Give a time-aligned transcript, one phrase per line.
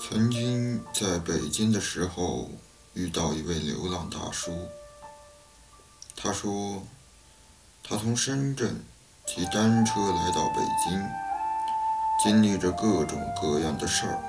[0.00, 2.48] 曾经在北京的时候，
[2.94, 4.52] 遇到一位流浪大叔。
[6.16, 6.82] 他说，
[7.82, 8.80] 他从深圳
[9.26, 11.04] 骑单车来到北京，
[12.22, 14.22] 经历着各种各样的事儿，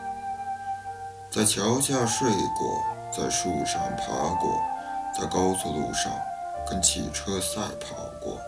[1.31, 2.83] 在桥下睡过，
[3.15, 4.61] 在树上爬过，
[5.17, 6.11] 在高速路上
[6.67, 8.39] 跟汽车赛跑过，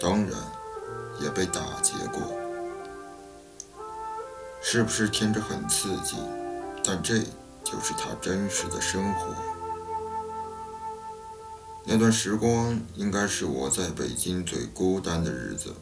[0.00, 0.32] 当然
[1.20, 2.49] 也被打劫过。
[4.72, 6.14] 是不是听着很刺激？
[6.84, 7.18] 但这
[7.64, 9.34] 就是他真实的生活。
[11.82, 15.74] 那段时光应该是我在北京最孤单的日子，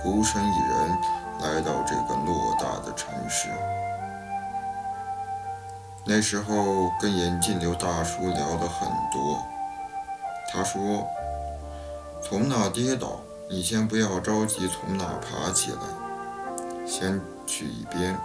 [0.00, 0.98] 孤身一人
[1.42, 3.48] 来到这个偌大的城市。
[6.06, 9.42] 那时候跟眼镜刘大叔聊了很多，
[10.52, 11.04] 他说
[12.22, 13.18] ：“从哪跌倒，
[13.48, 15.78] 你先不要着急从哪爬起来，
[16.90, 18.18] 先去一边，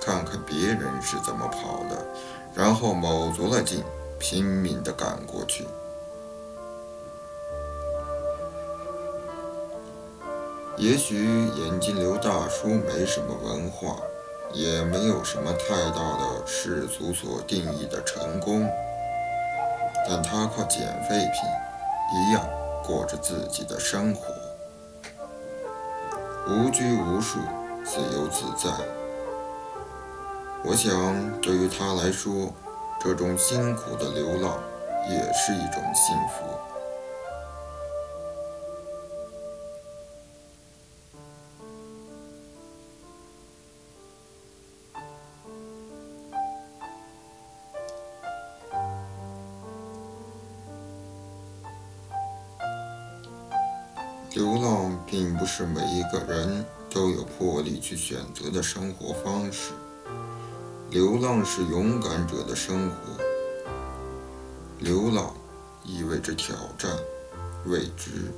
[0.00, 2.02] 看看别人是怎么跑的，
[2.54, 3.84] 然后卯足了劲，
[4.18, 5.66] 拼命地赶过去。”
[10.78, 13.96] 也许眼镜刘大叔没什么文化，
[14.52, 18.66] 也没有什么太大的世俗所定义的成功，
[20.08, 21.42] 但他靠捡废品
[22.14, 22.46] 一样
[22.84, 24.26] 过着自己的生活，
[26.48, 27.40] 无拘无束，
[27.86, 28.68] 自由自在。
[30.64, 32.52] 我想，对于他来说，
[33.00, 34.60] 这种辛苦的流浪
[35.08, 36.44] 也是一种幸福。
[54.32, 56.62] 流浪并不是每一个人
[56.96, 59.72] 都有魄力去选择的生活方式。
[60.88, 62.96] 流浪是勇敢者的生活。
[64.78, 65.34] 流浪
[65.84, 66.90] 意味着挑战、
[67.66, 68.32] 未知，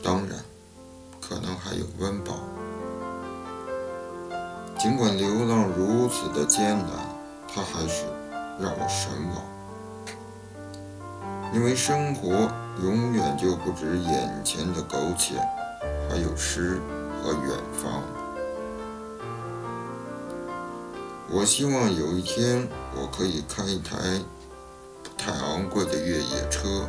[0.00, 0.38] 当然，
[1.20, 2.34] 可能还有温饱。
[4.78, 6.88] 尽管流浪如此的艰难，
[7.52, 8.04] 它还是
[8.60, 9.42] 让我神往，
[11.52, 12.48] 因为生活。
[12.84, 15.36] 永远就不止眼前的苟且，
[16.10, 16.78] 还有诗
[17.26, 18.04] 和远方。
[21.28, 23.96] 我希望有一天，我可以开一台
[25.02, 26.88] 不太昂贵的越野车，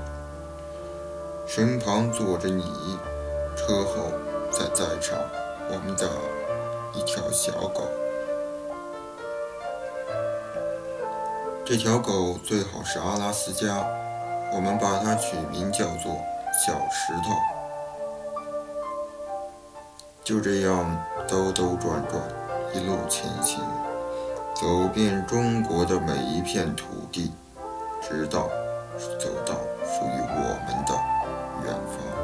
[1.48, 2.64] 身旁坐着你，
[3.56, 4.12] 车后
[4.52, 5.18] 再载上
[5.72, 6.08] 我们的
[6.94, 7.88] 一条小狗。
[11.66, 13.84] 这条狗最好是阿拉斯加。
[14.54, 16.16] 我们把它取名叫做
[16.66, 17.57] 小石头。
[20.28, 20.86] 就这样
[21.26, 22.22] 兜兜转转，
[22.74, 23.62] 一路前行，
[24.54, 27.32] 走遍中国的每一片土地，
[28.02, 28.50] 直到
[29.18, 29.54] 走到
[29.86, 30.94] 属于我们的
[31.64, 32.17] 远方。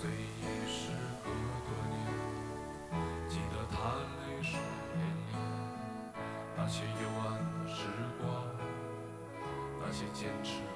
[0.00, 0.88] 虽已时
[1.22, 1.28] 隔
[1.68, 1.94] 多年，
[3.28, 4.58] 记得他泪水
[4.96, 5.36] 涟涟，
[6.56, 7.84] 那些幽暗的时
[8.18, 8.24] 光，
[9.78, 10.69] 那些坚持。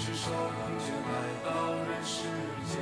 [0.00, 1.12] 是手空却来
[1.44, 2.28] 到人世
[2.70, 2.78] 间。”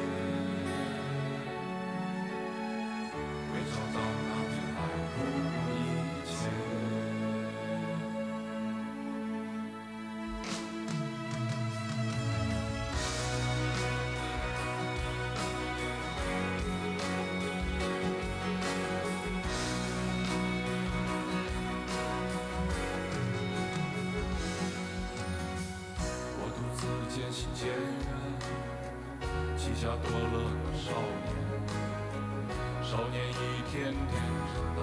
[27.59, 27.73] 渐远，
[29.57, 30.93] 膝下多了个少
[31.25, 31.27] 年。
[32.83, 33.33] 少年一
[33.71, 34.13] 天天
[34.53, 34.81] 长大，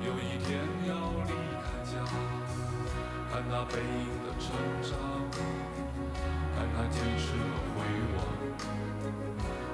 [0.00, 0.90] 有一天要
[1.26, 1.92] 离开家。
[3.32, 4.90] 看那背影的成长，
[6.54, 7.76] 看他坚持和回
[8.14, 8.16] 望。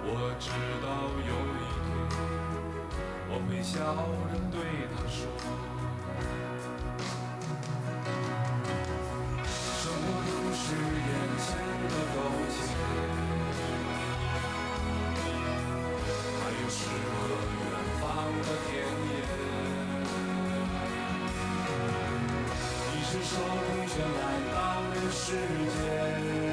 [0.05, 0.11] 我。
[0.41, 0.49] 知
[0.81, 0.87] 道
[1.27, 1.91] 有一天，
[3.29, 3.77] 我会笑
[4.31, 4.57] 着对
[4.95, 5.19] 他说，
[23.29, 26.48] 你是受同学来到人世界。